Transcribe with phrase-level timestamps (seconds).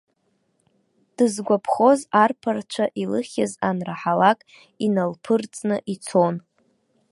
[1.15, 4.39] Дызгәаԥхоз арԥарцәа, илыхьыз анраҳалак,
[4.85, 6.35] иналԥырҵны ицон.